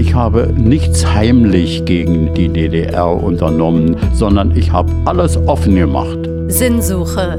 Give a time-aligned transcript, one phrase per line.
[0.00, 6.18] Ich habe nichts heimlich gegen die DDR unternommen, sondern ich habe alles offen gemacht.
[6.48, 7.36] Sinnsuche.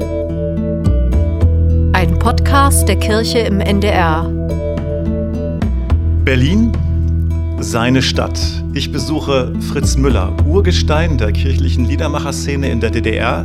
[1.92, 4.30] Ein Podcast der Kirche im NDR.
[6.24, 6.70] Berlin,
[7.58, 8.38] seine Stadt.
[8.74, 13.44] Ich besuche Fritz Müller, Urgestein der kirchlichen Liedermacherszene in der DDR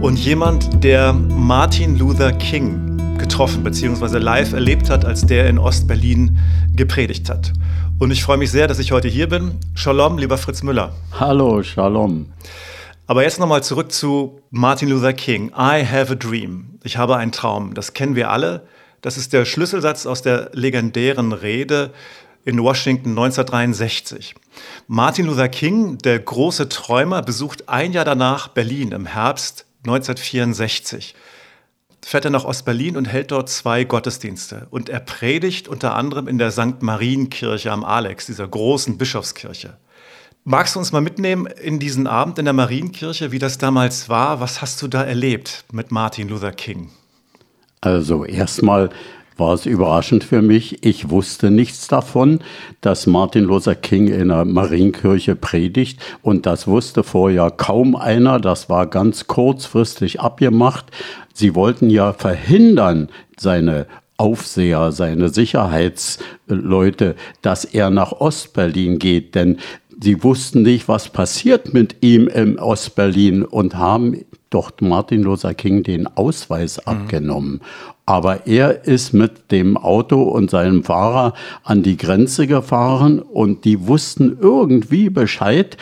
[0.00, 4.16] und jemand, der Martin Luther King getroffen bzw.
[4.16, 6.38] live erlebt hat, als der in Ostberlin
[6.74, 7.52] gepredigt hat.
[7.98, 9.58] Und ich freue mich sehr, dass ich heute hier bin.
[9.74, 10.94] Shalom, lieber Fritz Müller.
[11.18, 12.32] Hallo, Shalom.
[13.08, 15.48] Aber jetzt nochmal zurück zu Martin Luther King.
[15.48, 16.78] I have a dream.
[16.84, 17.74] Ich habe einen Traum.
[17.74, 18.68] Das kennen wir alle.
[19.00, 21.92] Das ist der Schlüsselsatz aus der legendären Rede
[22.44, 24.36] in Washington 1963.
[24.86, 31.16] Martin Luther King, der große Träumer, besucht ein Jahr danach Berlin im Herbst 1964
[32.08, 34.66] fährt er nach Ostberlin und hält dort zwei Gottesdienste.
[34.70, 36.80] Und er predigt unter anderem in der St.
[36.80, 39.76] Marienkirche am Alex, dieser großen Bischofskirche.
[40.42, 44.40] Magst du uns mal mitnehmen in diesen Abend in der Marienkirche, wie das damals war?
[44.40, 46.88] Was hast du da erlebt mit Martin Luther King?
[47.82, 48.88] Also erstmal
[49.38, 50.84] war es überraschend für mich.
[50.84, 52.40] Ich wusste nichts davon,
[52.80, 56.00] dass Martin Luther King in der Marienkirche predigt.
[56.22, 58.40] Und das wusste vorher kaum einer.
[58.40, 60.86] Das war ganz kurzfristig abgemacht.
[61.32, 63.08] Sie wollten ja verhindern,
[63.38, 63.86] seine
[64.16, 69.58] Aufseher, seine Sicherheitsleute, dass er nach Ostberlin geht, denn
[70.00, 75.82] sie wussten nicht, was passiert mit ihm im Ostberlin und haben doch Martin Luther King
[75.82, 76.92] den Ausweis mhm.
[76.92, 77.60] abgenommen.
[78.06, 83.86] Aber er ist mit dem Auto und seinem Fahrer an die Grenze gefahren und die
[83.86, 85.76] wussten irgendwie Bescheid.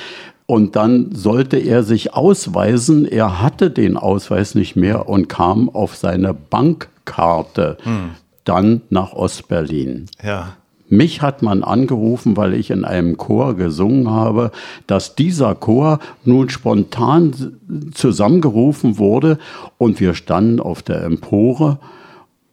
[0.47, 3.05] Und dann sollte er sich ausweisen.
[3.05, 8.11] Er hatte den Ausweis nicht mehr und kam auf seine Bankkarte hm.
[8.45, 10.07] dann nach Ostberlin.
[10.23, 10.57] Ja.
[10.89, 14.53] Mich hat man angerufen, weil ich in einem Chor gesungen habe,
[14.87, 17.59] dass dieser Chor nun spontan
[17.93, 19.39] zusammengerufen wurde
[19.79, 21.79] und wir standen auf der Empore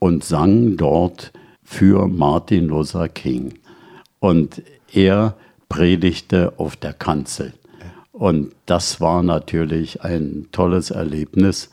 [0.00, 3.54] und sangen dort für Martin Luther King.
[4.18, 4.62] Und
[4.92, 5.34] er
[5.68, 7.52] predigte auf der Kanzel.
[8.12, 11.70] Und das war natürlich ein tolles Erlebnis.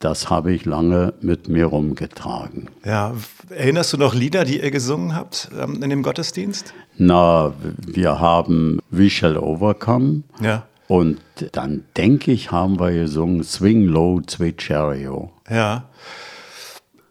[0.00, 2.70] Das habe ich lange mit mir rumgetragen.
[2.84, 3.14] Ja,
[3.50, 6.72] erinnerst du noch Lieder, die ihr gesungen habt ähm, in dem Gottesdienst?
[6.96, 10.22] Na, wir haben We Shall Overcome.
[10.40, 10.66] Ja.
[10.86, 11.18] Und
[11.52, 15.30] dann denke ich, haben wir gesungen Swing Low, Sweet Chariot.
[15.50, 15.84] Ja.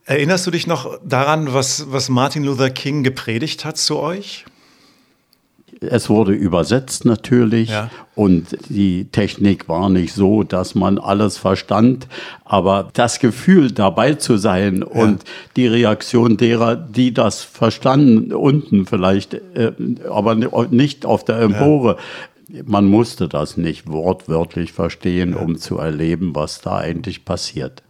[0.05, 4.45] Erinnerst du dich noch daran, was, was Martin Luther King gepredigt hat zu euch?
[5.79, 7.89] Es wurde übersetzt natürlich ja.
[8.15, 12.07] und die Technik war nicht so, dass man alles verstand,
[12.45, 14.85] aber das Gefühl dabei zu sein ja.
[14.85, 15.23] und
[15.55, 19.73] die Reaktion derer, die das verstanden, unten vielleicht, äh,
[20.09, 21.97] aber nicht auf der Empore,
[22.49, 22.63] ja.
[22.65, 27.83] man musste das nicht wortwörtlich verstehen, um zu erleben, was da eigentlich passiert.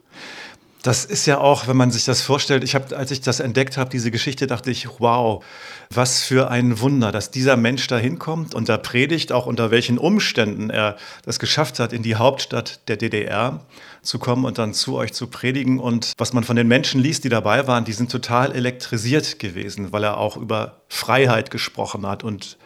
[0.83, 3.77] Das ist ja auch, wenn man sich das vorstellt, ich habe, als ich das entdeckt
[3.77, 5.43] habe, diese Geschichte, dachte ich, wow,
[5.89, 9.97] was für ein Wunder, dass dieser Mensch da hinkommt und da predigt, auch unter welchen
[9.97, 13.65] Umständen er das geschafft hat, in die Hauptstadt der DDR
[14.01, 15.79] zu kommen und dann zu euch zu predigen.
[15.79, 19.91] Und was man von den Menschen liest, die dabei waren, die sind total elektrisiert gewesen,
[19.91, 22.57] weil er auch über Freiheit gesprochen hat und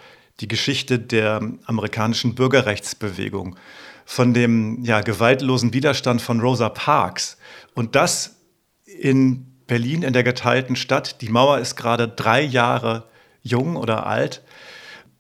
[0.42, 3.56] die Geschichte der amerikanischen Bürgerrechtsbewegung,
[4.12, 7.38] von dem ja, gewaltlosen Widerstand von Rosa Parks
[7.76, 8.36] und das
[8.86, 11.22] in Berlin, in der geteilten Stadt.
[11.22, 13.06] Die Mauer ist gerade drei Jahre
[13.42, 14.42] jung oder alt.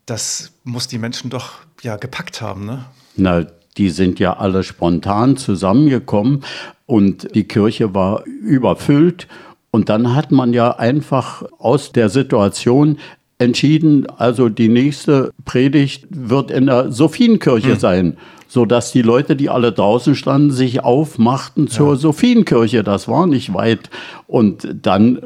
[0.05, 2.83] Das muss die Menschen doch ja gepackt haben, ne?
[3.15, 3.45] Na,
[3.77, 6.43] die sind ja alle spontan zusammengekommen
[6.85, 9.29] und die Kirche war überfüllt.
[9.71, 12.99] Und dann hat man ja einfach aus der Situation
[13.41, 17.79] entschieden, also die nächste Predigt wird in der Sophienkirche hm.
[17.79, 21.95] sein sodass die Leute, die alle draußen standen, sich aufmachten zur ja.
[21.95, 22.83] Sophienkirche.
[22.83, 23.89] Das war nicht weit.
[24.27, 25.19] Und dann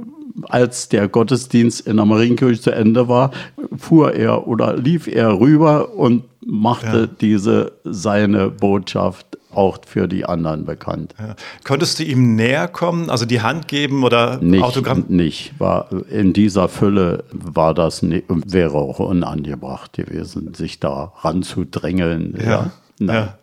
[0.44, 3.32] als der Gottesdienst in der Marienkirche zu Ende war,
[3.76, 7.08] fuhr er oder lief er rüber und machte ja.
[7.20, 11.16] diese seine Botschaft auch für die anderen bekannt.
[11.20, 11.36] Ja.
[11.64, 15.06] Konntest du ihm näher kommen, also die Hand geben oder nicht, Autogramm?
[15.08, 22.38] Nicht, war in dieser Fülle war das wäre auch unangebracht gewesen, sich da ranzudrängeln.
[22.40, 22.72] Ja.
[23.00, 23.14] ja.
[23.14, 23.38] Ja.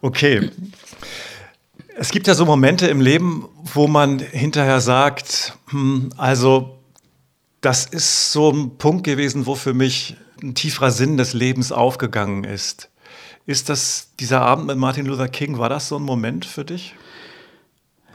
[0.00, 0.50] Okay.
[1.96, 6.78] Es gibt ja so Momente im Leben, wo man hinterher sagt, hm, also
[7.60, 12.44] das ist so ein Punkt gewesen, wo für mich ein tieferer Sinn des Lebens aufgegangen
[12.44, 12.88] ist.
[13.48, 16.94] Ist das dieser Abend mit Martin Luther King, war das so ein Moment für dich?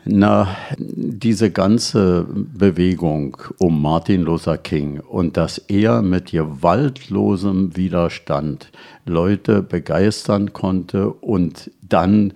[0.06, 8.69] Na, diese ganze Bewegung um Martin Luther King und dass er mit gewaltlosem Widerstand
[9.06, 12.33] Leute begeistern konnte und dann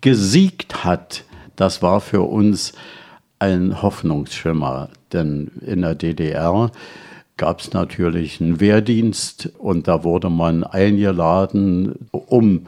[0.00, 1.24] gesiegt hat,
[1.56, 2.74] das war für uns
[3.40, 4.90] ein Hoffnungsschimmer.
[5.12, 6.70] Denn in der DDR
[7.36, 12.66] gab es natürlich einen Wehrdienst und da wurde man eingeladen, um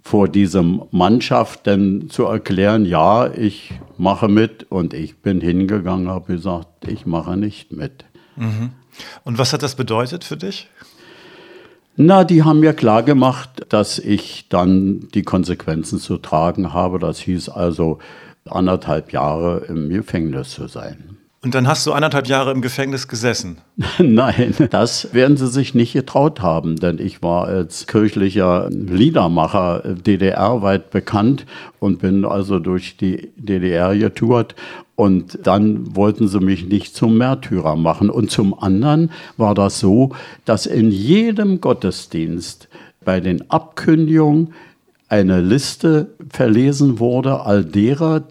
[0.00, 6.34] vor diesem Mannschaft denn zu erklären, ja, ich mache mit und ich bin hingegangen, habe
[6.34, 8.04] gesagt, ich mache nicht mit.
[8.36, 8.70] Mhm.
[9.24, 10.68] Und was hat das bedeutet für dich?
[11.96, 16.98] Na, die haben mir klar gemacht, dass ich dann die Konsequenzen zu tragen habe.
[16.98, 17.98] Das hieß also
[18.44, 21.15] anderthalb Jahre im Gefängnis zu sein.
[21.42, 23.58] Und dann hast du anderthalb Jahre im Gefängnis gesessen.
[23.98, 30.90] Nein, das werden sie sich nicht getraut haben, denn ich war als kirchlicher Liedermacher DDR-weit
[30.90, 31.46] bekannt
[31.78, 34.54] und bin also durch die DDR getourt.
[34.96, 38.08] Und dann wollten sie mich nicht zum Märtyrer machen.
[38.08, 40.16] Und zum anderen war das so,
[40.46, 42.68] dass in jedem Gottesdienst
[43.04, 44.54] bei den Abkündigungen
[45.08, 48.24] eine Liste verlesen wurde all derer,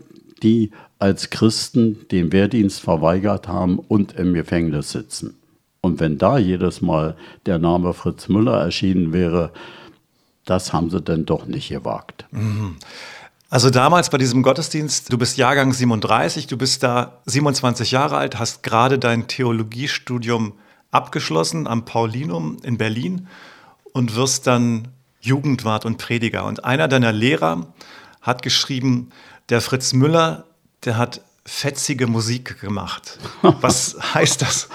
[0.44, 0.72] die
[1.06, 5.36] als Christen den Wehrdienst verweigert haben und im Gefängnis sitzen.
[5.82, 7.16] Und wenn da jedes Mal
[7.46, 9.52] der Name Fritz Müller erschienen wäre,
[10.46, 12.26] das haben sie denn doch nicht gewagt.
[12.32, 12.78] Mhm.
[13.52, 18.40] Also damals bei diesem Gottesdienst, du bist Jahrgang 37, du bist da 27 Jahre alt,
[18.40, 20.54] hast gerade dein Theologiestudium
[20.90, 23.28] abgeschlossen am Paulinum in Berlin
[23.94, 24.88] und wirst dann
[25.22, 26.46] Jugendwart und Prediger.
[26.46, 27.68] Und einer deiner Lehrer
[28.24, 29.12] hat geschrieben,
[29.50, 30.46] der Fritz Müller,
[30.86, 33.20] der hat fetzige Musik gemacht.
[33.42, 34.68] Was heißt das?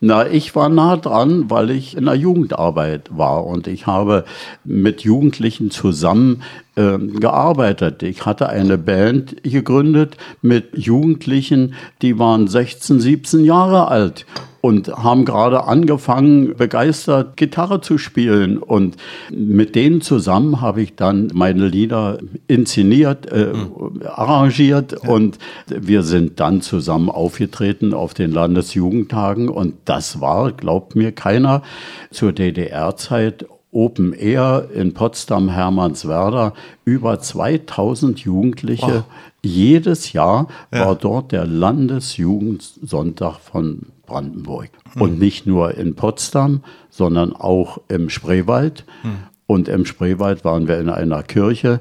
[0.00, 4.24] Na, ich war nah dran, weil ich in der Jugendarbeit war und ich habe
[4.64, 6.42] mit Jugendlichen zusammen
[6.76, 8.02] äh, gearbeitet.
[8.02, 14.26] Ich hatte eine Band gegründet mit Jugendlichen, die waren 16, 17 Jahre alt
[14.60, 18.58] und haben gerade angefangen, begeistert Gitarre zu spielen.
[18.58, 18.96] Und
[19.30, 24.02] mit denen zusammen habe ich dann meine Lieder inszeniert, äh, mhm.
[24.04, 25.10] arrangiert ja.
[25.10, 29.48] und wir sind dann zusammen aufgetreten auf den Landesjugendtagen.
[29.48, 31.62] Und das war, glaubt mir keiner,
[32.10, 39.04] zur DDR-Zeit Open Air in Potsdam Hermannswerder über 2000 Jugendliche.
[39.06, 39.12] Oh.
[39.42, 40.86] Jedes Jahr ja.
[40.86, 44.70] war dort der Landesjugendsonntag von Brandenburg.
[44.94, 45.02] Hm.
[45.02, 48.84] Und nicht nur in Potsdam, sondern auch im Spreewald.
[49.02, 49.18] Hm.
[49.46, 51.80] Und im Spreewald waren wir in einer Kirche,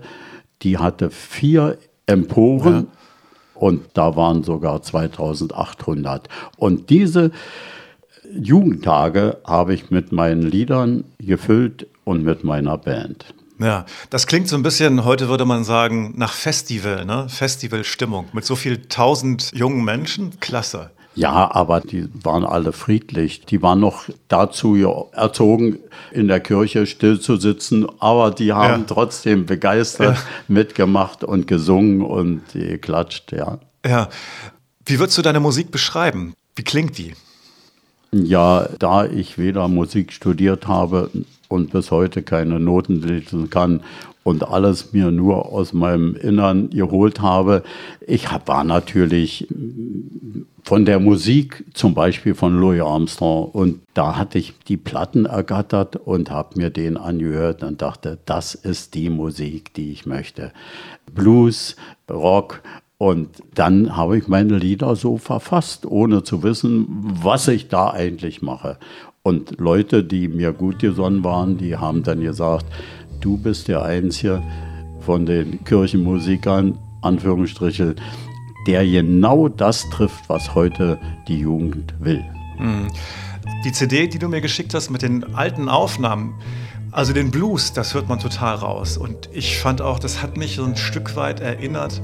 [0.62, 2.74] die hatte vier Emporen.
[2.74, 2.86] Ja.
[3.56, 6.30] Und da waren sogar 2800.
[6.56, 7.32] Und diese
[8.32, 13.34] Jugendtage habe ich mit meinen Liedern gefüllt und mit meiner Band.
[13.60, 17.28] Ja, das klingt so ein bisschen, heute würde man sagen, nach Festival, ne?
[17.28, 20.40] Festivalstimmung mit so viel tausend jungen Menschen.
[20.40, 20.92] Klasse.
[21.16, 23.42] Ja, aber die waren alle friedlich.
[23.42, 24.76] Die waren noch dazu
[25.12, 25.80] erzogen,
[26.12, 28.86] in der Kirche still zu sitzen, aber die haben ja.
[28.88, 30.24] trotzdem begeistert ja.
[30.48, 33.60] mitgemacht und gesungen und geklatscht, ja.
[33.86, 34.08] Ja.
[34.86, 36.34] Wie würdest du deine Musik beschreiben?
[36.56, 37.14] Wie klingt die?
[38.12, 41.12] Ja, da ich weder Musik studiert habe
[41.48, 43.82] und bis heute keine Noten lesen kann
[44.24, 47.64] und alles mir nur aus meinem Innern geholt habe.
[48.06, 49.48] Ich war natürlich
[50.64, 55.96] von der Musik, zum Beispiel von Louis Armstrong, und da hatte ich die Platten ergattert
[55.96, 60.52] und habe mir den angehört und dachte, das ist die Musik, die ich möchte.
[61.14, 61.76] Blues,
[62.10, 62.62] Rock
[63.02, 68.42] und dann habe ich meine Lieder so verfasst, ohne zu wissen, was ich da eigentlich
[68.42, 68.78] mache.
[69.24, 72.66] Und Leute, die mir gut gesonnen waren, die haben dann gesagt,
[73.22, 74.44] du bist der Einzige
[75.00, 77.96] von den Kirchenmusikern, Anführungsstriche,
[78.68, 82.26] der genau das trifft, was heute die Jugend will.
[82.58, 82.88] Hm.
[83.64, 86.34] Die CD, die du mir geschickt hast mit den alten Aufnahmen,
[86.92, 88.98] also den Blues, das hört man total raus.
[88.98, 92.02] Und ich fand auch, das hat mich so ein Stück weit erinnert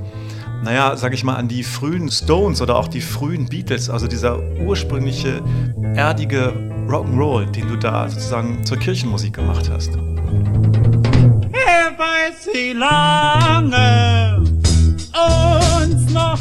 [0.65, 4.41] naja, sag ich mal, an die frühen Stones oder auch die frühen Beatles, also dieser
[4.60, 5.43] ursprüngliche,
[5.93, 6.53] erdige
[6.89, 9.91] Rock'n'Roll, den du da sozusagen zur Kirchenmusik gemacht hast.
[11.51, 14.43] Wer weiß, wie lange
[15.84, 16.39] uns noch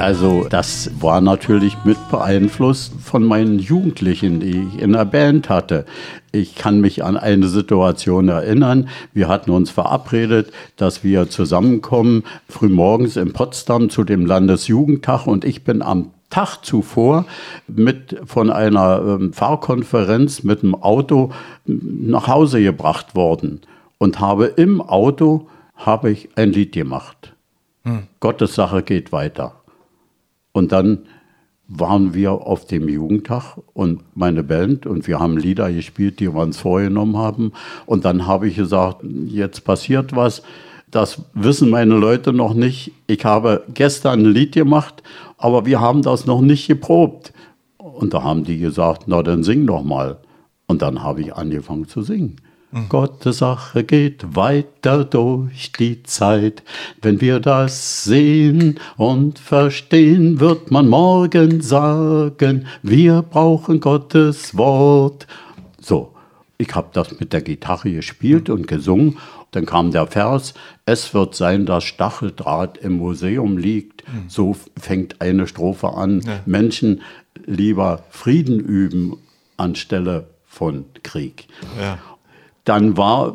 [0.00, 5.84] Also das war natürlich mit beeinflusst von meinen Jugendlichen, die ich in der Band hatte.
[6.32, 8.88] Ich kann mich an eine Situation erinnern.
[9.12, 15.64] Wir hatten uns verabredet, dass wir zusammenkommen, frühmorgens in Potsdam zu dem Landesjugendtag und ich
[15.64, 17.26] bin am Tag zuvor
[17.66, 21.30] mit von einer ähm, Fahrkonferenz mit dem Auto
[21.66, 23.60] nach Hause gebracht worden
[23.98, 27.34] und habe im Auto habe ich ein Lied gemacht.
[27.84, 28.04] Hm.
[28.20, 29.59] Gottes Sache geht weiter.
[30.52, 31.06] Und dann
[31.70, 36.42] waren wir auf dem Jugendtag und meine Band und wir haben Lieder gespielt, die wir
[36.42, 37.52] uns vorgenommen haben.
[37.86, 40.42] Und dann habe ich gesagt, jetzt passiert was.
[40.90, 42.92] Das wissen meine Leute noch nicht.
[43.06, 45.04] Ich habe gestern ein Lied gemacht,
[45.38, 47.32] aber wir haben das noch nicht geprobt.
[47.78, 50.18] Und da haben die gesagt, na dann sing doch mal.
[50.66, 52.36] Und dann habe ich angefangen zu singen.
[52.72, 52.88] Mhm.
[52.88, 56.62] Gottes Sache geht weiter durch die Zeit.
[57.02, 65.26] Wenn wir das sehen und verstehen, wird man morgen sagen, wir brauchen Gottes Wort.
[65.80, 66.14] So,
[66.58, 69.18] ich habe das mit der Gitarre gespielt und gesungen.
[69.50, 70.54] Dann kam der Vers,
[70.86, 74.06] es wird sein, dass Stacheldraht im Museum liegt.
[74.06, 74.28] Mhm.
[74.28, 76.20] So fängt eine Strophe an.
[76.20, 76.40] Ja.
[76.46, 77.02] Menschen
[77.46, 79.16] lieber Frieden üben
[79.56, 81.48] anstelle von Krieg.
[81.80, 81.98] Ja
[82.64, 83.34] dann war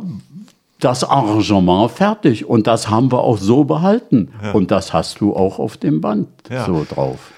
[0.79, 4.31] das Arrangement fertig und das haben wir auch so behalten.
[4.43, 4.51] Ja.
[4.51, 6.65] Und das hast du auch auf dem Band ja.
[6.65, 7.31] so drauf.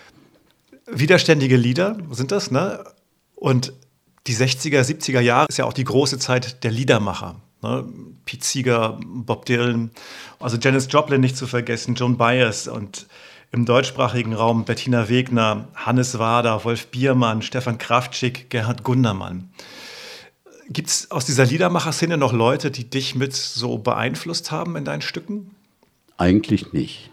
[0.88, 2.84] Widerständige Lieder sind das, ne?
[3.36, 3.74] Und
[4.25, 7.36] die 60er, 70er Jahre ist ja auch die große Zeit der Liedermacher.
[7.62, 7.86] Ne?
[8.25, 9.91] Pete Seeger, Bob Dylan,
[10.39, 13.08] also Janis Joplin nicht zu vergessen, Joan Baez und
[13.51, 19.50] im deutschsprachigen Raum Bettina Wegner, Hannes Wader, Wolf Biermann, Stefan Kraftschick, Gerhard Gundermann.
[20.69, 25.01] Gibt es aus dieser Liedermacher-Szene noch Leute, die dich mit so beeinflusst haben in deinen
[25.01, 25.51] Stücken?
[26.17, 27.09] Eigentlich nicht.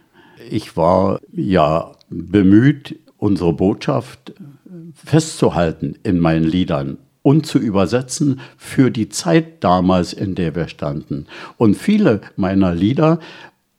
[0.51, 4.33] Ich war ja bemüht, unsere Botschaft
[4.95, 11.27] festzuhalten in meinen Liedern und zu übersetzen für die Zeit damals, in der wir standen.
[11.57, 13.21] Und viele meiner Lieder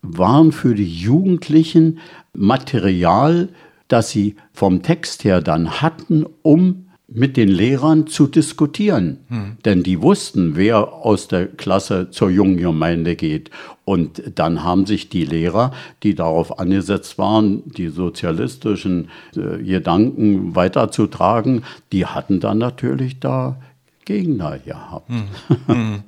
[0.02, 2.00] waren für die Jugendlichen
[2.34, 3.50] Material,
[3.88, 9.20] das sie vom Text her dann hatten, um mit den Lehrern zu diskutieren.
[9.28, 9.58] Hm.
[9.64, 13.52] Denn die wussten, wer aus der Klasse zur jungen Gemeinde geht.
[13.84, 15.72] Und dann haben sich die Lehrer,
[16.02, 23.58] die darauf angesetzt waren, die sozialistischen äh, Gedanken weiterzutragen, die hatten dann natürlich da
[24.06, 25.10] Gegner gehabt.
[25.10, 25.24] Hm.
[25.68, 26.04] Hm.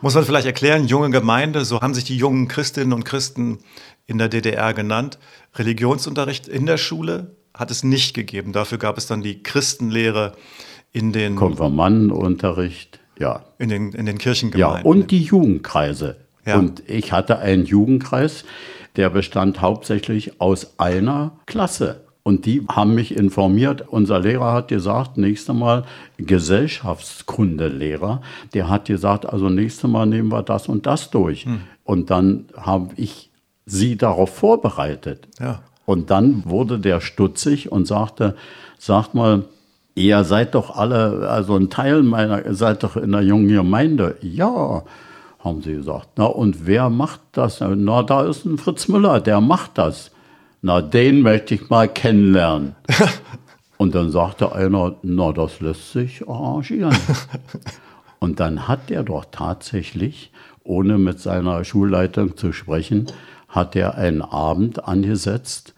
[0.00, 3.58] Muss man vielleicht erklären, junge Gemeinde, so haben sich die jungen Christinnen und Christen
[4.06, 5.18] in der DDR genannt.
[5.54, 8.52] Religionsunterricht in der Schule, hat es nicht gegeben.
[8.52, 10.32] Dafür gab es dann die Christenlehre
[10.92, 13.44] in den Konfirmandenunterricht, ja.
[13.58, 14.84] In den, in den Kirchengemeinden.
[14.84, 16.16] Ja, und die Jugendkreise.
[16.44, 16.58] Ja.
[16.58, 18.44] Und ich hatte einen Jugendkreis,
[18.96, 22.04] der bestand hauptsächlich aus einer Klasse.
[22.24, 23.88] Und die haben mich informiert.
[23.88, 25.84] Unser Lehrer hat gesagt, nächstes Mal
[26.18, 28.22] Gesellschaftskundelehrer,
[28.54, 31.46] der hat gesagt, also nächstes Mal nehmen wir das und das durch.
[31.46, 31.62] Hm.
[31.84, 33.30] Und dann habe ich
[33.66, 35.28] sie darauf vorbereitet.
[35.40, 35.62] Ja.
[35.84, 38.36] Und dann wurde der stutzig und sagte,
[38.78, 39.44] sagt mal,
[39.94, 44.16] ihr seid doch alle, also ein Teil meiner, seid doch in der jungen Gemeinde.
[44.20, 44.84] Ja,
[45.40, 46.10] haben sie gesagt.
[46.16, 47.60] Na, und wer macht das?
[47.60, 50.12] Na, da ist ein Fritz Müller, der macht das.
[50.60, 52.76] Na, den möchte ich mal kennenlernen.
[53.76, 56.96] und dann sagte einer, na, das lässt sich arrangieren.
[58.20, 60.30] und dann hat er doch tatsächlich,
[60.62, 63.08] ohne mit seiner Schulleitung zu sprechen,
[63.52, 65.74] hat er einen Abend angesetzt.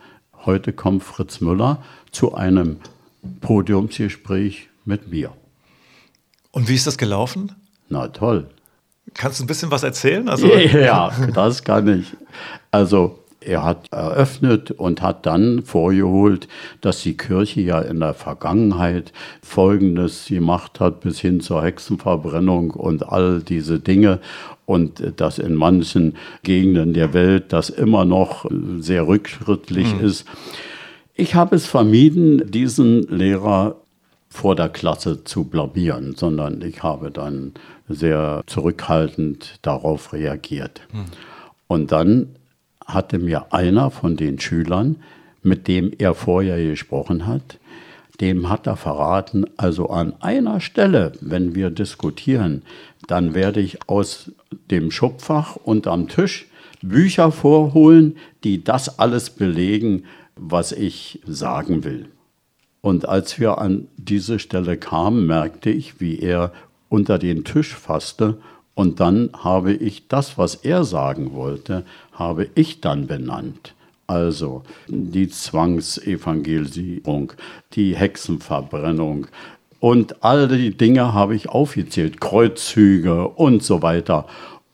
[0.47, 2.79] Heute kommt Fritz Müller zu einem
[3.41, 5.33] Podiumsgespräch mit mir.
[6.53, 7.53] Und wie ist das gelaufen?
[7.89, 8.49] Na toll.
[9.13, 10.29] Kannst du ein bisschen was erzählen?
[10.29, 12.17] Also ja, das kann ich.
[12.71, 16.49] Also er hat eröffnet und hat dann vorgeholt,
[16.81, 23.09] dass die Kirche ja in der Vergangenheit Folgendes gemacht hat, bis hin zur Hexenverbrennung und
[23.09, 24.21] all diese Dinge.
[24.67, 28.47] Und dass in manchen Gegenden der Welt das immer noch
[28.79, 30.05] sehr rückschrittlich mhm.
[30.05, 30.27] ist.
[31.15, 33.77] Ich habe es vermieden, diesen Lehrer
[34.29, 37.53] vor der Klasse zu blamieren, sondern ich habe dann
[37.89, 40.81] sehr zurückhaltend darauf reagiert.
[40.93, 41.05] Mhm.
[41.69, 42.31] Und dann
[42.85, 44.97] hatte mir einer von den Schülern,
[45.43, 47.59] mit dem er vorher gesprochen hat,
[48.21, 52.63] dem hat er verraten, also an einer Stelle, wenn wir diskutieren,
[53.09, 54.31] dann werde ich aus
[54.71, 56.47] dem Schubfach und am Tisch
[56.81, 60.05] Bücher vorholen, die das alles belegen,
[60.37, 62.09] was ich sagen will.
[62.81, 66.53] Und als wir an diese Stelle kamen, merkte ich, wie er
[66.89, 68.39] unter den Tisch fasste
[68.75, 71.85] und dann habe ich das, was er sagen wollte,
[72.15, 73.75] habe ich dann benannt.
[74.07, 77.33] Also die Zwangsevangelisierung,
[77.73, 79.27] die Hexenverbrennung
[79.81, 84.27] und all die Dinge habe ich aufgezählt, Kreuzzüge und so weiter.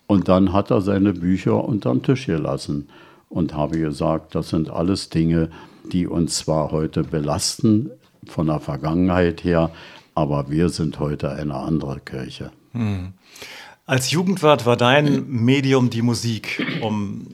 [0.07, 2.89] Und dann hat er seine Bücher unterm Tisch gelassen
[3.29, 5.51] und habe gesagt, das sind alles Dinge,
[5.93, 7.91] die uns zwar heute belasten
[8.27, 9.71] von der Vergangenheit her,
[10.15, 12.51] aber wir sind heute eine andere Kirche.
[12.73, 13.15] Hm.
[13.91, 17.27] Als Jugendwart war dein Medium die Musik, um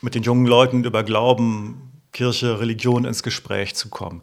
[0.00, 4.22] mit den jungen Leuten über Glauben, Kirche, Religion ins Gespräch zu kommen.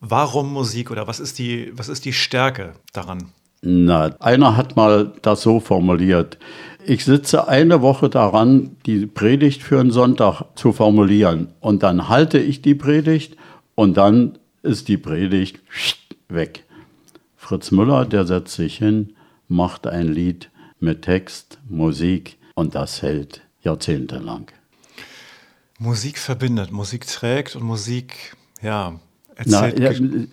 [0.00, 3.28] Warum Musik oder was ist die, was ist die Stärke daran?
[3.62, 6.36] Na, einer hat mal das so formuliert.
[6.84, 11.54] Ich sitze eine Woche daran, die Predigt für einen Sonntag zu formulieren.
[11.60, 13.36] Und dann halte ich die Predigt
[13.76, 15.60] und dann ist die Predigt
[16.28, 16.64] weg.
[17.36, 19.14] Fritz Müller, der setzt sich hin,
[19.46, 20.50] macht ein Lied
[20.84, 24.46] mit Text, Musik und das hält jahrzehntelang.
[25.78, 29.00] Musik verbindet, Musik trägt und Musik, ja,
[29.46, 29.68] na,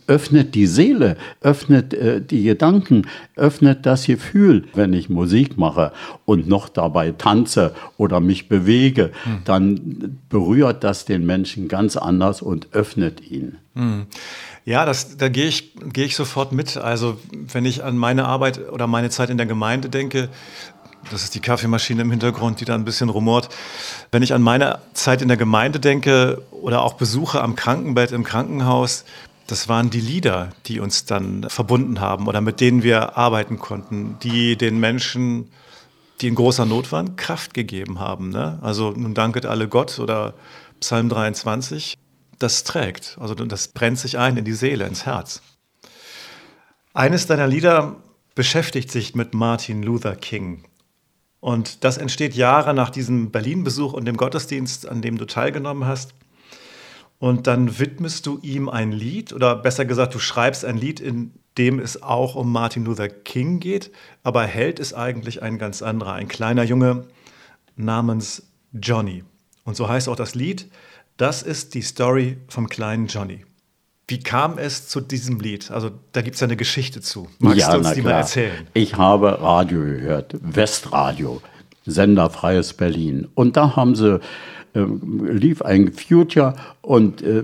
[0.07, 4.65] öffnet die Seele, öffnet äh, die Gedanken, öffnet das Gefühl.
[4.75, 5.91] Wenn ich Musik mache
[6.25, 9.41] und noch dabei tanze oder mich bewege, hm.
[9.45, 13.57] dann berührt das den Menschen ganz anders und öffnet ihn.
[13.73, 14.05] Hm.
[14.63, 16.77] Ja, das, da gehe ich, gehe ich sofort mit.
[16.77, 20.29] Also wenn ich an meine Arbeit oder meine Zeit in der Gemeinde denke,
[21.09, 23.49] das ist die Kaffeemaschine im Hintergrund, die da ein bisschen rumort.
[24.11, 28.23] Wenn ich an meine Zeit in der Gemeinde denke oder auch Besuche am Krankenbett im
[28.23, 29.03] Krankenhaus,
[29.47, 34.17] das waren die Lieder, die uns dann verbunden haben oder mit denen wir arbeiten konnten,
[34.21, 35.49] die den Menschen,
[36.21, 38.29] die in großer Not waren, Kraft gegeben haben.
[38.29, 38.59] Ne?
[38.61, 40.35] Also nun danket alle Gott oder
[40.79, 41.97] Psalm 23
[42.43, 43.17] das trägt.
[43.19, 45.41] Also das brennt sich ein in die Seele, ins Herz.
[46.93, 47.97] Eines deiner Lieder
[48.35, 50.63] beschäftigt sich mit Martin Luther King.
[51.39, 56.13] Und das entsteht Jahre nach diesem Berlin-Besuch und dem Gottesdienst, an dem du teilgenommen hast.
[57.17, 61.33] Und dann widmest du ihm ein Lied, oder besser gesagt, du schreibst ein Lied, in
[61.57, 63.91] dem es auch um Martin Luther King geht,
[64.23, 67.05] aber Held ist eigentlich ein ganz anderer, ein kleiner Junge
[67.75, 69.23] namens Johnny.
[69.63, 70.69] Und so heißt auch das Lied.
[71.17, 73.45] Das ist die Story vom kleinen Johnny.
[74.07, 75.71] Wie kam es zu diesem Lied?
[75.71, 77.27] Also da gibt es ja eine Geschichte zu.
[77.39, 78.13] Magst ja, du uns die klar.
[78.13, 78.67] mal erzählen?
[78.73, 81.41] Ich habe Radio gehört, Westradio,
[81.85, 83.29] Sender Freies Berlin.
[83.35, 84.19] Und da haben sie,
[84.73, 87.43] äh, lief ein Future und äh,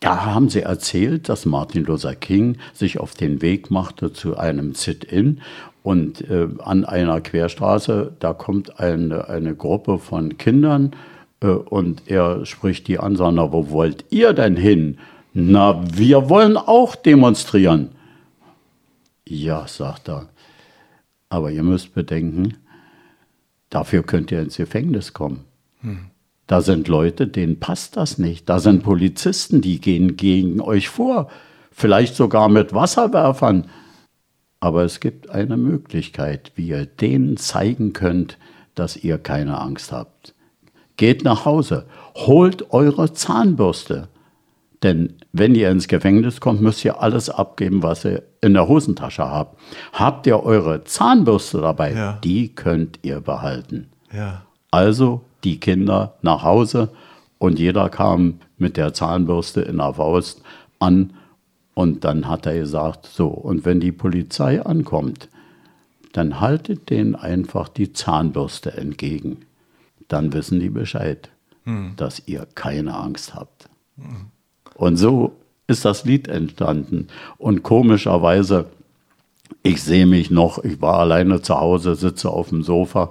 [0.00, 4.74] da haben sie erzählt, dass Martin Luther King sich auf den Weg machte zu einem
[4.74, 5.40] Sit-In
[5.82, 10.94] und äh, an einer Querstraße, da kommt eine, eine Gruppe von Kindern
[11.40, 14.98] und er spricht die an, sondern wo wollt ihr denn hin?
[15.32, 17.90] Na, wir wollen auch demonstrieren.
[19.28, 20.28] Ja, sagt er.
[21.28, 22.56] Aber ihr müsst bedenken,
[23.68, 25.44] dafür könnt ihr ins Gefängnis kommen.
[25.80, 26.06] Hm.
[26.46, 28.48] Da sind Leute, denen passt das nicht.
[28.48, 31.28] Da sind Polizisten, die gehen gegen euch vor.
[31.72, 33.68] Vielleicht sogar mit Wasserwerfern.
[34.60, 38.38] Aber es gibt eine Möglichkeit, wie ihr denen zeigen könnt,
[38.74, 40.35] dass ihr keine Angst habt.
[40.96, 44.08] Geht nach Hause, holt eure Zahnbürste.
[44.82, 49.28] Denn wenn ihr ins Gefängnis kommt, müsst ihr alles abgeben, was ihr in der Hosentasche
[49.28, 49.58] habt.
[49.92, 51.92] Habt ihr eure Zahnbürste dabei?
[51.92, 52.18] Ja.
[52.22, 53.88] Die könnt ihr behalten.
[54.12, 54.42] Ja.
[54.70, 56.90] Also die Kinder nach Hause
[57.38, 60.42] und jeder kam mit der Zahnbürste in der Faust
[60.78, 61.14] an
[61.74, 65.28] und dann hat er gesagt, so, und wenn die Polizei ankommt,
[66.12, 69.38] dann haltet denen einfach die Zahnbürste entgegen
[70.08, 71.30] dann wissen die Bescheid,
[71.64, 71.94] hm.
[71.96, 73.68] dass ihr keine Angst habt.
[73.96, 74.26] Hm.
[74.74, 77.08] Und so ist das Lied entstanden.
[77.38, 78.66] Und komischerweise,
[79.62, 83.10] ich sehe mich noch, ich war alleine zu Hause, sitze auf dem Sofa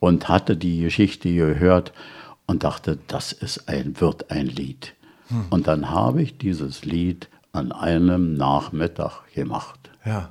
[0.00, 1.92] und hatte die Geschichte gehört
[2.46, 4.94] und dachte, das ist ein, wird ein Lied.
[5.28, 5.46] Hm.
[5.50, 9.90] Und dann habe ich dieses Lied an einem Nachmittag gemacht.
[10.04, 10.30] Ja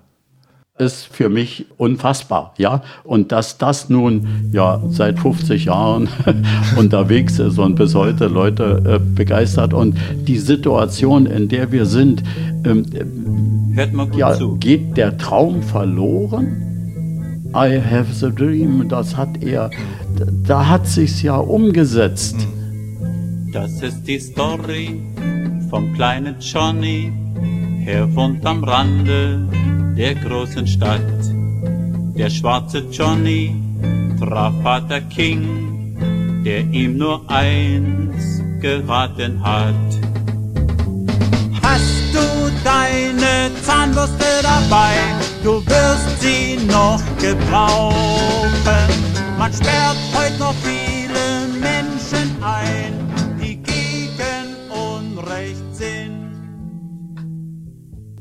[0.77, 2.81] ist für mich unfassbar, ja.
[3.05, 6.09] Und dass das nun ja seit 50 Jahren
[6.77, 12.23] unterwegs ist und bis heute Leute äh, begeistert und die Situation, in der wir sind,
[12.65, 12.85] ähm,
[13.73, 14.57] Hört mal gut ja, zu.
[14.57, 16.61] geht der Traum verloren?
[17.55, 19.69] I have the dream, das hat er,
[20.45, 22.35] da hat sich's ja umgesetzt.
[23.53, 25.01] Das ist die Story
[25.69, 27.13] vom kleinen Johnny,
[27.85, 29.47] er wohnt am Rande
[29.97, 31.01] der großen Stadt.
[32.17, 33.55] Der schwarze Johnny
[34.19, 39.73] traf Vater King, der ihm nur eins geraten hat.
[41.61, 44.95] Hast du deine Zahnbürste dabei?
[45.43, 47.95] Du wirst sie noch gebrauchen.
[49.37, 50.84] Man sperrt heute noch viele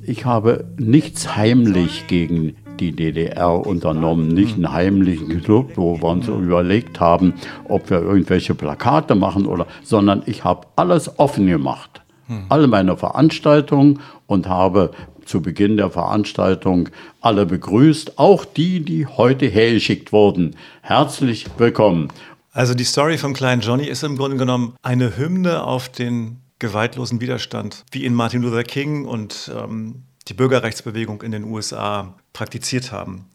[0.07, 6.29] ich habe nichts heimlich gegen die DDR unternommen, nicht einen heimlichen Club, wo wir uns
[6.29, 7.35] überlegt haben,
[7.69, 12.03] ob wir irgendwelche Plakate machen oder, sondern ich habe alles offen gemacht.
[12.49, 14.93] Alle meine Veranstaltungen und habe
[15.27, 16.89] zu Beginn der Veranstaltung
[17.21, 20.57] alle begrüßt, auch die, die heute hergeschickt wurden.
[20.81, 22.09] Herzlich willkommen.
[22.53, 27.21] Also die Story vom kleinen Johnny ist im Grunde genommen eine Hymne auf den gewaltlosen
[27.21, 33.27] Widerstand, wie ihn Martin Luther King und ähm, die Bürgerrechtsbewegung in den USA praktiziert haben.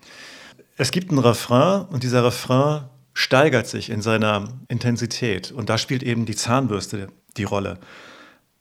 [0.77, 6.03] Es gibt einen Refrain und dieser Refrain steigert sich in seiner Intensität und da spielt
[6.03, 7.79] eben die Zahnbürste die Rolle.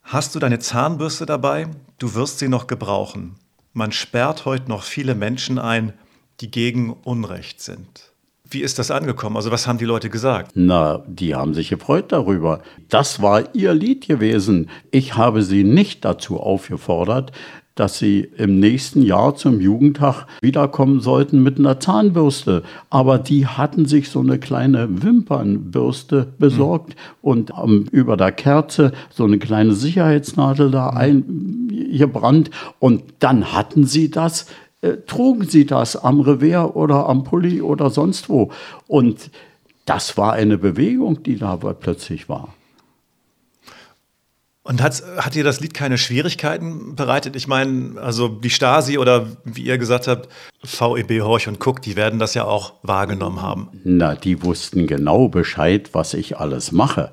[0.03, 1.69] Hast du deine Zahnbürste dabei?
[1.99, 3.37] Du wirst sie noch gebrauchen.
[3.73, 5.93] Man sperrt heute noch viele Menschen ein,
[6.41, 8.13] die gegen Unrecht sind.
[8.51, 9.37] Wie ist das angekommen?
[9.37, 10.53] Also was haben die Leute gesagt?
[10.55, 12.63] Na, die haben sich gefreut darüber.
[12.89, 14.71] Das war ihr Lied gewesen.
[14.91, 17.33] Ich habe sie nicht dazu aufgefordert,
[17.75, 22.63] dass sie im nächsten Jahr zum Jugendtag wiederkommen sollten mit einer Zahnbürste.
[22.89, 26.95] Aber die hatten sich so eine kleine Wimpernbürste besorgt mhm.
[27.21, 32.51] und ähm, über der Kerze so eine kleine Sicherheitsnadel da eingebrannt.
[32.79, 34.47] Und dann hatten sie das
[34.81, 38.51] äh, trugen sie das am Revers oder am Pulli oder sonst wo.
[38.87, 39.31] Und
[39.87, 42.55] das war eine Bewegung, die da plötzlich war.
[44.63, 47.37] Und hat, hat dir das Lied keine Schwierigkeiten bereitet?
[47.37, 50.29] Ich meine, also die Stasi oder wie ihr gesagt habt,
[50.63, 53.71] VEB Horch und Cook, die werden das ja auch wahrgenommen haben.
[53.83, 57.13] Na, die wussten genau Bescheid, was ich alles mache,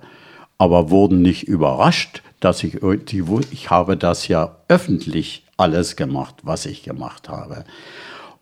[0.57, 6.65] aber wurden nicht überrascht, dass ich, die, ich habe das ja öffentlich alles gemacht, was
[6.65, 7.63] ich gemacht habe.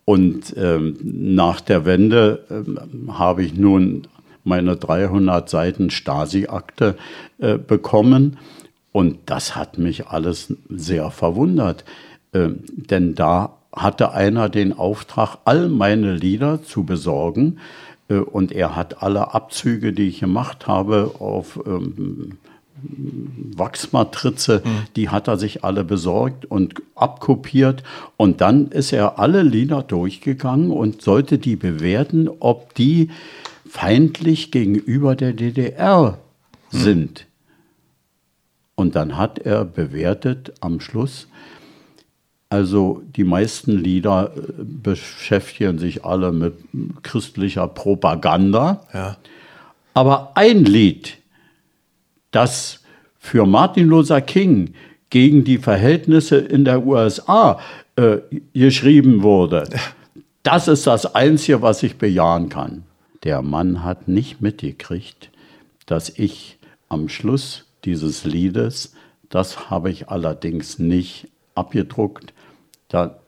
[0.06, 4.08] Und ähm, nach der Wende ähm, habe ich nun
[4.44, 6.98] meine 300 Seiten Stasi-Akte
[7.40, 8.38] äh, bekommen.
[8.92, 11.86] Und das hat mich alles sehr verwundert.
[12.34, 17.60] Ähm, denn da hatte einer den Auftrag, all meine Lieder zu besorgen.
[18.10, 22.38] Äh, und er hat alle Abzüge, die ich gemacht habe, auf ähm,
[23.56, 24.70] Wachsmatrize, mhm.
[24.96, 27.84] die hat er sich alle besorgt und abkopiert.
[28.18, 33.10] Und dann ist er alle Lieder durchgegangen und sollte die bewerten, ob die
[33.68, 36.18] feindlich gegenüber der DDR
[36.72, 36.78] mhm.
[36.78, 37.26] sind.
[38.76, 41.28] Und dann hat er bewertet am Schluss,
[42.54, 46.54] also die meisten Lieder äh, beschäftigen sich alle mit
[47.02, 48.86] christlicher Propaganda.
[48.94, 49.18] Ja.
[49.96, 51.18] Aber ein Lied,
[52.34, 52.82] das
[53.18, 54.74] für Martin Luther King
[55.10, 57.60] gegen die Verhältnisse in der USA
[57.96, 58.18] äh,
[58.54, 59.70] geschrieben wurde.
[60.42, 62.84] Das ist das Einzige, was ich bejahen kann.
[63.24, 65.30] Der Mann hat nicht mitgekriegt,
[65.86, 66.58] dass ich
[66.90, 68.94] am Schluss dieses Liedes,
[69.30, 72.34] das habe ich allerdings nicht abgedruckt,
[72.90, 73.20] da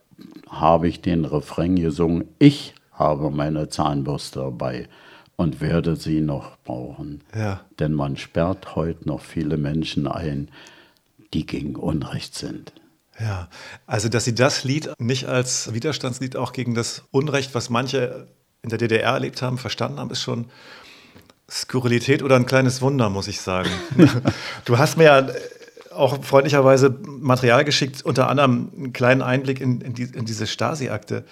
[0.49, 4.87] habe ich den Refrain gesungen, ich habe meine Zahnbürste dabei
[5.35, 7.21] und werde sie noch brauchen.
[7.35, 7.61] Ja.
[7.79, 10.49] Denn man sperrt heute noch viele Menschen ein,
[11.33, 12.73] die gegen Unrecht sind.
[13.19, 13.47] Ja,
[13.87, 18.27] also dass Sie das Lied nicht als Widerstandslied auch gegen das Unrecht, was manche
[18.61, 20.49] in der DDR erlebt haben, verstanden haben, ist schon
[21.49, 23.69] Skurrilität oder ein kleines Wunder, muss ich sagen.
[24.65, 25.27] du hast mir ja
[25.91, 31.23] auch freundlicherweise Material geschickt, unter anderem einen kleinen Einblick in, in, die, in diese Stasi-Akte.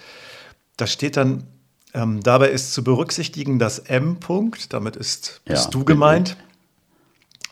[0.76, 1.44] Da steht dann
[1.94, 6.36] ähm, dabei ist zu berücksichtigen, dass M-Punkt, damit ist, bist ja, du gemeint,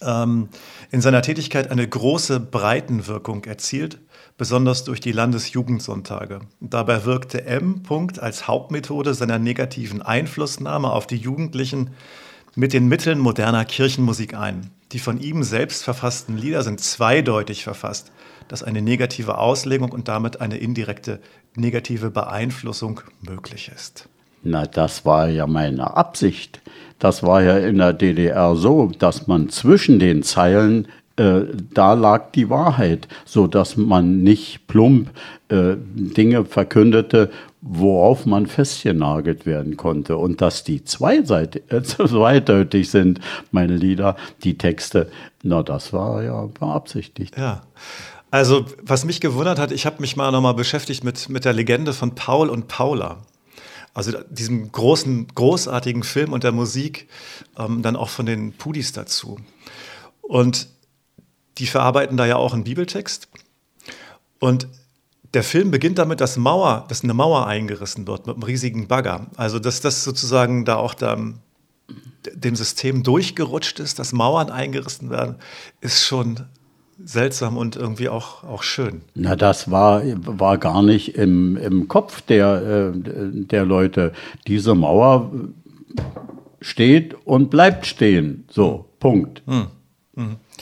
[0.00, 0.48] ähm,
[0.90, 3.98] in seiner Tätigkeit eine große Breitenwirkung erzielt,
[4.36, 6.40] besonders durch die Landesjugendsonntage.
[6.60, 7.82] Dabei wirkte M.
[7.86, 11.90] -Punkt als Hauptmethode seiner negativen Einflussnahme auf die Jugendlichen
[12.54, 14.70] mit den Mitteln moderner Kirchenmusik ein.
[14.90, 18.12] Die von ihm selbst verfassten Lieder sind zweideutig verfasst,
[18.48, 21.20] dass eine negative Auslegung und damit eine indirekte
[21.54, 24.08] negative Beeinflussung möglich ist.
[24.42, 26.60] Na, das war ja meine Absicht.
[26.98, 31.42] Das war ja in der DDR so, dass man zwischen den Zeilen äh,
[31.74, 35.10] da lag die Wahrheit, so dass man nicht plump
[35.48, 40.16] äh, Dinge verkündete, worauf man festgenagelt werden konnte.
[40.16, 40.82] Und dass die äh,
[41.82, 45.10] zweideutig sind, meine Lieder, die Texte,
[45.42, 47.36] na, das war ja beabsichtigt.
[47.36, 47.62] Ja.
[48.30, 51.92] Also, was mich gewundert hat, ich habe mich mal nochmal beschäftigt mit, mit der Legende
[51.92, 53.18] von Paul und Paula.
[53.94, 57.08] Also diesem großen, großartigen Film und der Musik,
[57.58, 59.38] ähm, dann auch von den Pudis dazu.
[60.22, 60.68] Und
[61.58, 63.28] die verarbeiten da ja auch einen Bibeltext.
[64.38, 64.66] Und
[65.34, 69.26] der Film beginnt damit, dass, Mauer, dass eine Mauer eingerissen wird mit einem riesigen Bagger.
[69.36, 71.16] Also dass das sozusagen da auch da,
[72.34, 75.36] dem System durchgerutscht ist, dass Mauern eingerissen werden,
[75.80, 76.40] ist schon
[77.04, 79.02] seltsam und irgendwie auch, auch schön.
[79.14, 82.98] Na, das war, war gar nicht im, im Kopf der, äh,
[83.32, 84.12] der Leute.
[84.46, 85.30] Diese Mauer
[86.60, 88.44] steht und bleibt stehen.
[88.50, 89.42] So, Punkt.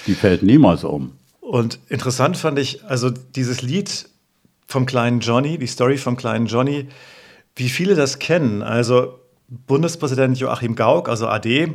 [0.07, 1.13] Die fällt niemals um.
[1.41, 4.09] Und interessant fand ich, also dieses Lied
[4.67, 6.87] vom kleinen Johnny, die Story vom kleinen Johnny,
[7.57, 8.63] wie viele das kennen.
[8.63, 11.75] Also Bundespräsident Joachim Gauck, also AD,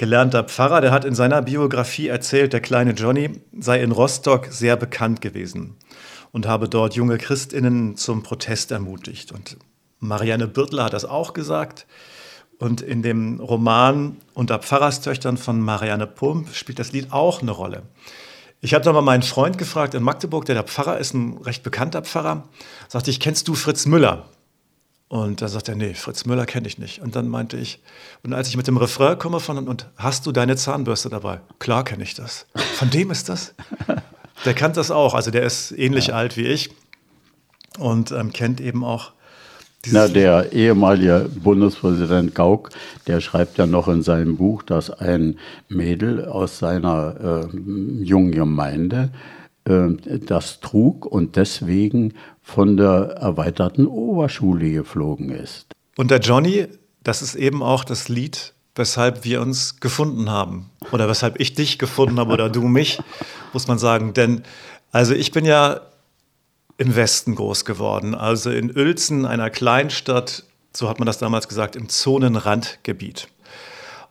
[0.00, 4.76] gelernter Pfarrer, der hat in seiner Biografie erzählt, der kleine Johnny sei in Rostock sehr
[4.76, 5.76] bekannt gewesen
[6.32, 9.30] und habe dort junge Christinnen zum Protest ermutigt.
[9.30, 9.58] Und
[9.98, 11.86] Marianne Birtler hat das auch gesagt.
[12.58, 17.82] Und in dem Roman Unter Pfarrerstöchtern von Marianne Pump spielt das Lied auch eine Rolle.
[18.62, 21.62] Ich habe da mal meinen Freund gefragt in Magdeburg, der der Pfarrer ist, ein recht
[21.62, 22.48] bekannter Pfarrer.
[22.88, 24.30] Sagte ich, kennst du Fritz Müller?
[25.10, 27.02] Und da sagt er, nee, Fritz Müller kenne ich nicht.
[27.02, 27.82] Und dann meinte ich,
[28.22, 31.40] und als ich mit dem Refrain komme von, und hast du deine Zahnbürste dabei?
[31.58, 32.46] Klar kenne ich das.
[32.76, 33.54] Von dem ist das?
[34.44, 35.14] Der kennt das auch.
[35.14, 36.14] Also der ist ähnlich ja.
[36.14, 36.70] alt wie ich
[37.80, 39.10] und ähm, kennt eben auch
[39.90, 42.68] na, der ehemalige Bundespräsident Gauck,
[43.06, 47.56] der schreibt ja noch in seinem Buch, dass ein Mädel aus seiner äh,
[48.04, 49.10] jungen Gemeinde
[50.26, 55.66] das trug und deswegen von der erweiterten Oberschule geflogen ist.
[55.96, 56.66] Und der Johnny,
[57.02, 60.70] das ist eben auch das Lied, weshalb wir uns gefunden haben.
[60.92, 63.00] Oder weshalb ich dich gefunden habe oder du mich,
[63.52, 64.14] muss man sagen.
[64.14, 64.42] Denn
[64.92, 65.82] also ich bin ja
[66.78, 71.76] im Westen groß geworden, also in Uelzen, einer Kleinstadt, so hat man das damals gesagt,
[71.76, 73.28] im Zonenrandgebiet.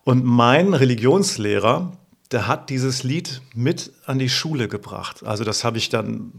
[0.03, 1.91] Und mein Religionslehrer,
[2.31, 5.23] der hat dieses Lied mit an die Schule gebracht.
[5.23, 6.31] Also das habe ich dann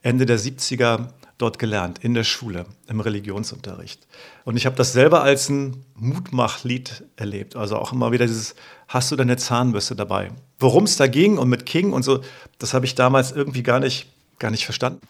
[0.00, 4.06] Ende der 70er dort gelernt, in der Schule, im Religionsunterricht.
[4.44, 7.56] Und ich habe das selber als ein Mutmachlied erlebt.
[7.56, 8.54] Also auch immer wieder dieses,
[8.88, 10.30] hast du deine Zahnbürste dabei?
[10.58, 12.20] Worum es da ging und mit King und so,
[12.58, 14.06] das habe ich damals irgendwie gar nicht,
[14.38, 15.00] gar nicht verstanden.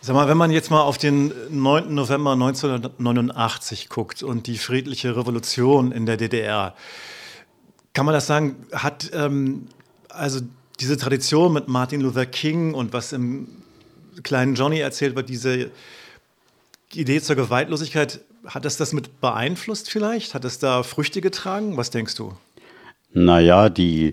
[0.00, 1.94] Sag mal, wenn man jetzt mal auf den 9.
[1.94, 6.74] November 1989 guckt und die friedliche Revolution in der DDR,
[7.96, 9.68] kann man das sagen, hat ähm,
[10.10, 10.40] also
[10.80, 13.48] diese Tradition mit Martin Luther King und was im
[14.22, 15.70] kleinen Johnny erzählt wird, diese
[16.92, 20.34] Idee zur Gewaltlosigkeit, hat das das mit beeinflusst vielleicht?
[20.34, 21.78] Hat es da Früchte getragen?
[21.78, 22.34] Was denkst du?
[23.14, 24.12] Naja, die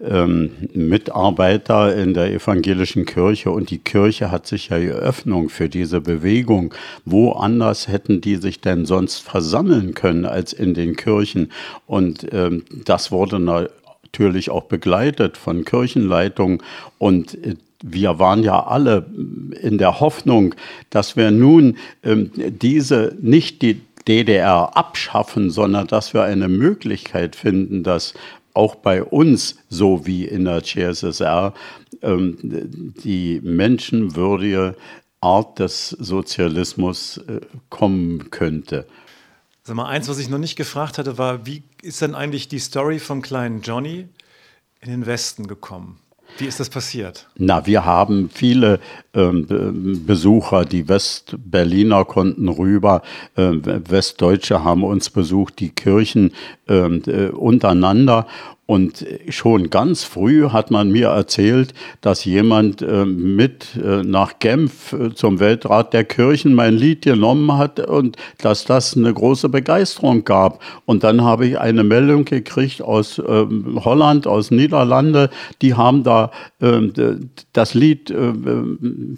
[0.00, 6.00] ähm, Mitarbeiter in der evangelischen Kirche und die Kirche hat sich ja Öffnung für diese
[6.00, 6.74] Bewegung.
[7.04, 11.52] Woanders hätten die sich denn sonst versammeln können als in den Kirchen?
[11.86, 16.62] Und ähm, das wurde natürlich auch begleitet von Kirchenleitung
[16.98, 19.06] und äh, wir waren ja alle
[19.60, 20.54] in der Hoffnung,
[20.90, 27.82] dass wir nun ähm, diese nicht die DDR abschaffen, sondern dass wir eine Möglichkeit finden,
[27.82, 28.14] dass
[28.54, 31.54] auch bei uns, so wie in der CSSR,
[32.02, 34.76] ähm, die menschenwürdige
[35.20, 38.86] Art des Sozialismus äh, kommen könnte.
[39.62, 42.58] Sag mal, eins, was ich noch nicht gefragt hatte, war, wie ist denn eigentlich die
[42.58, 44.08] Story vom kleinen Johnny
[44.80, 46.00] in den Westen gekommen?
[46.38, 47.28] Wie ist das passiert?
[47.36, 48.80] Na, wir haben viele
[49.14, 53.02] ähm, Besucher, die Westberliner konnten rüber,
[53.36, 56.32] äh, Westdeutsche haben uns besucht, die Kirchen
[56.68, 58.26] ähm, äh, untereinander
[58.64, 64.92] und schon ganz früh hat man mir erzählt, dass jemand äh, mit äh, nach Genf
[64.92, 70.24] äh, zum Weltrat der Kirchen mein Lied genommen hat und dass das eine große Begeisterung
[70.24, 70.62] gab.
[70.86, 76.30] Und dann habe ich eine Meldung gekriegt aus ähm, Holland, aus Niederlande, die haben da
[76.60, 76.92] ähm,
[77.52, 78.32] das Lied äh,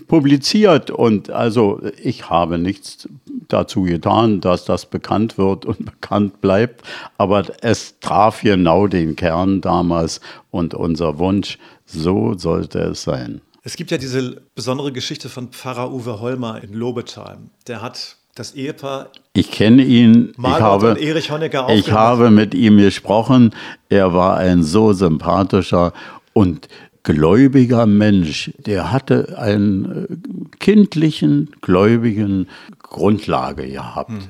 [0.09, 0.91] publiziert.
[0.91, 3.09] Und also ich habe nichts
[3.49, 6.83] dazu getan, dass das bekannt wird und bekannt bleibt.
[7.19, 10.21] Aber es traf genau den Kern damals
[10.51, 13.41] und unser Wunsch, so sollte es sein.
[13.63, 17.39] Es gibt ja diese besondere Geschichte von Pfarrer Uwe Holmer in Lobetal.
[17.67, 19.09] Der hat das Ehepaar.
[19.33, 20.33] Ich kenne ihn.
[20.37, 23.55] Margot ich habe, und Erich Honecker Ich habe mit ihm gesprochen.
[23.89, 25.93] Er war ein so sympathischer
[26.33, 26.69] und
[27.03, 28.53] gläubiger Mensch.
[28.59, 32.49] Der hatte einen äh, kindlichen, gläubigen
[32.83, 34.29] Grundlage gehabt hm.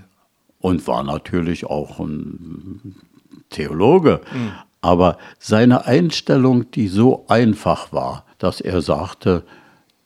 [0.60, 2.94] und war natürlich auch ein
[3.50, 4.20] Theologe.
[4.30, 4.52] Hm.
[4.84, 9.42] Aber seine Einstellung, die so einfach war, dass er sagte,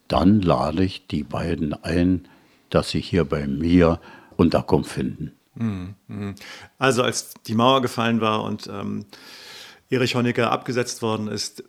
[0.06, 2.28] dann lade ich die beiden ein,
[2.70, 3.98] dass sie hier bei mir
[4.36, 5.32] Unterkunft finden.
[5.56, 5.96] Hm,
[6.78, 9.06] also als die Mauer gefallen war und ähm,
[9.90, 11.64] Erich Honecker abgesetzt worden ist.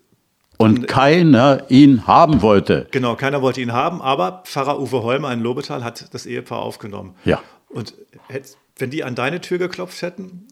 [0.57, 2.85] Und keiner ihn haben wollte.
[2.91, 7.15] Genau, keiner wollte ihn haben, aber Pfarrer Uwe Holmer in Lobetal hat das Ehepaar aufgenommen.
[7.25, 7.41] Ja.
[7.69, 7.95] Und
[8.77, 10.45] wenn die an deine Tür geklopft hätten,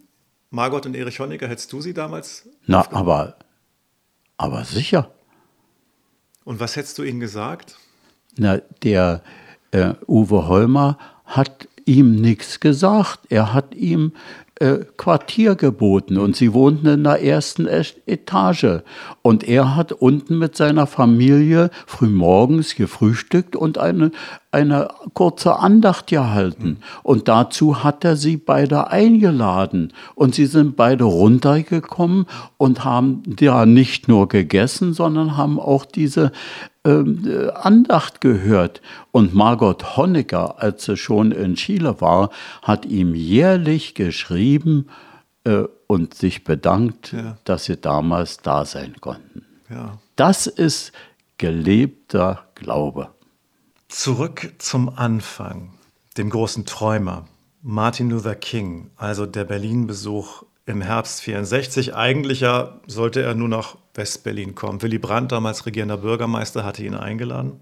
[0.58, 2.50] Margot und Erich Honecker, hättest du sie damals?
[2.66, 3.36] Na, aber,
[4.38, 5.12] aber sicher.
[6.46, 7.78] Und was hättest du ihnen gesagt?
[8.38, 9.22] Na, der
[9.70, 13.20] äh, Uwe Holmer hat ihm nichts gesagt.
[13.30, 14.14] Er hat ihm
[14.60, 18.82] äh, Quartier geboten und sie wohnten in der ersten Etage.
[19.22, 24.12] Und er hat unten mit seiner Familie frühmorgens gefrühstückt und eine,
[24.52, 26.78] eine kurze Andacht gehalten.
[27.04, 29.94] Und dazu hat er sie beide eingeladen.
[30.16, 32.26] Und sie sind beide runtergekommen
[32.58, 36.32] und haben ja nicht nur gegessen, sondern haben auch diese
[36.88, 38.82] äh, Andacht gehört.
[39.12, 42.30] Und Margot Honecker, als sie schon in Chile war,
[42.62, 44.88] hat ihm jährlich geschrieben
[45.44, 47.38] äh, und sich bedankt, Ja.
[47.44, 49.44] dass sie damals da sein konnten.
[49.70, 49.98] Ja.
[50.16, 50.92] Das ist
[51.38, 53.10] gelebter Glaube.
[53.90, 55.74] Zurück zum Anfang,
[56.18, 57.26] dem großen Träumer,
[57.62, 61.96] Martin Luther King, also der Berlin-Besuch im Herbst 64.
[61.96, 64.82] Eigentlich ja sollte er nur nach West-Berlin kommen.
[64.82, 67.60] Willy Brandt, damals regierender Bürgermeister, hatte ihn eingeladen.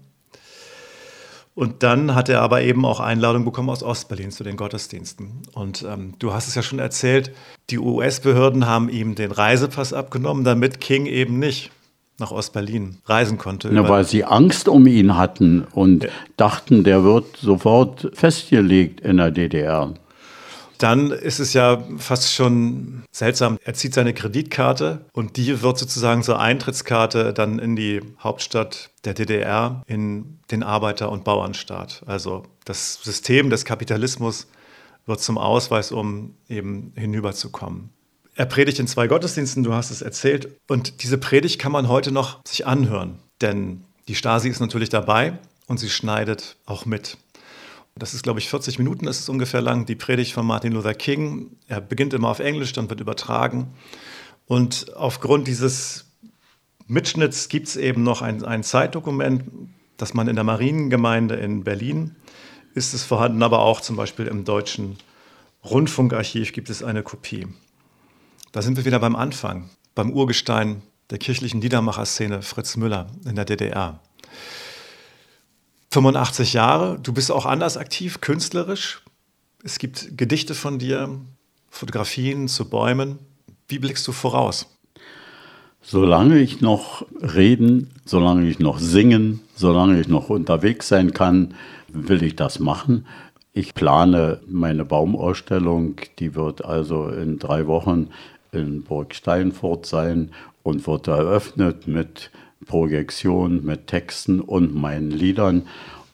[1.54, 5.30] Und dann hat er aber eben auch Einladung bekommen aus Ostberlin zu den Gottesdiensten.
[5.54, 7.32] Und ähm, du hast es ja schon erzählt,
[7.70, 11.70] die US-Behörden haben ihm den Reisepass abgenommen, damit King eben nicht
[12.18, 13.70] nach Ostberlin reisen konnte.
[13.72, 16.10] Na, weil sie Angst um ihn hatten und Ja.
[16.36, 19.94] dachten, der wird sofort festgelegt in der DDR.
[20.78, 23.58] Dann ist es ja fast schon seltsam.
[23.64, 29.14] Er zieht seine Kreditkarte und die wird sozusagen zur Eintrittskarte dann in die Hauptstadt der
[29.14, 32.02] DDR, in den Arbeiter- und Bauernstaat.
[32.06, 34.48] Also das System des Kapitalismus
[35.06, 37.90] wird zum Ausweis, um eben hinüberzukommen.
[38.34, 40.48] Er predigt in zwei Gottesdiensten, du hast es erzählt.
[40.68, 43.18] Und diese Predigt kann man heute noch sich anhören.
[43.40, 47.16] Denn die Stasi ist natürlich dabei und sie schneidet auch mit.
[47.98, 51.56] Das ist, glaube ich, 40 Minuten, ist ungefähr lang, die Predigt von Martin Luther King.
[51.66, 53.72] Er beginnt immer auf Englisch, dann wird übertragen.
[54.46, 56.04] Und aufgrund dieses
[56.86, 59.44] Mitschnitts gibt es eben noch ein, ein Zeitdokument,
[59.96, 62.14] das man in der Mariengemeinde in Berlin
[62.76, 64.98] ist es vorhanden, aber auch zum Beispiel im deutschen
[65.64, 67.46] Rundfunkarchiv gibt es eine Kopie.
[68.52, 73.46] Da sind wir wieder beim Anfang, beim Urgestein der kirchlichen Liedermacher-Szene Fritz Müller in der
[73.46, 73.98] DDR.
[75.96, 79.00] 85 Jahre, du bist auch anders aktiv, künstlerisch.
[79.64, 81.08] Es gibt Gedichte von dir,
[81.70, 83.18] Fotografien zu Bäumen.
[83.66, 84.66] Wie blickst du voraus?
[85.80, 91.54] Solange ich noch reden, solange ich noch singen, solange ich noch unterwegs sein kann,
[91.88, 93.06] will ich das machen.
[93.54, 98.08] Ich plane meine Baumausstellung, die wird also in drei Wochen
[98.52, 100.30] in Burg Steinfurt sein
[100.62, 102.30] und wird eröffnet mit
[102.66, 105.62] Projektion, mit Texten und meinen Liedern.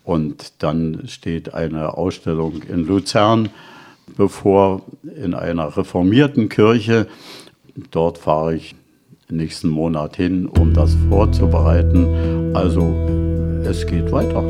[0.04, 3.50] Und dann steht eine Ausstellung in Luzern
[4.16, 4.82] bevor,
[5.16, 7.06] in einer reformierten Kirche.
[7.90, 8.74] Dort fahre ich
[9.28, 12.54] nächsten Monat hin, um das vorzubereiten.
[12.54, 12.94] Also
[13.64, 14.44] es geht weiter.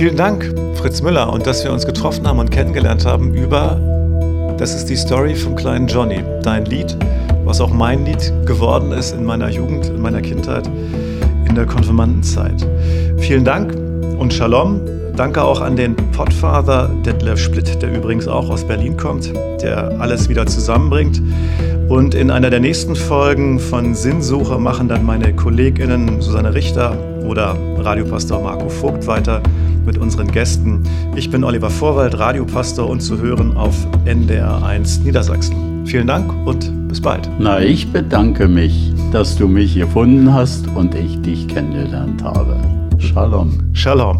[0.00, 3.78] Vielen Dank, Fritz Müller, und dass wir uns getroffen haben und kennengelernt haben über
[4.56, 6.96] Das ist die Story vom kleinen Johnny, dein Lied,
[7.50, 10.70] was auch mein Lied geworden ist in meiner Jugend, in meiner Kindheit,
[11.48, 12.64] in der Konfirmandenzeit.
[13.16, 13.74] Vielen Dank
[14.20, 14.80] und Shalom.
[15.16, 20.28] Danke auch an den Podfather Detlef Splitt, der übrigens auch aus Berlin kommt, der alles
[20.28, 21.20] wieder zusammenbringt.
[21.88, 27.56] Und in einer der nächsten Folgen von Sinnsuche machen dann meine KollegInnen Susanne Richter oder
[27.78, 29.42] Radiopastor Marco Vogt weiter
[29.86, 30.82] mit unseren Gästen.
[31.16, 35.86] Ich bin Oliver Vorwald, Radiopastor und zu hören auf NDR1 Niedersachsen.
[35.86, 37.28] Vielen Dank und bis bald.
[37.38, 42.56] Na, ich bedanke mich, dass du mich gefunden hast und ich dich kennengelernt habe.
[42.98, 43.58] Shalom.
[43.72, 44.18] Shalom.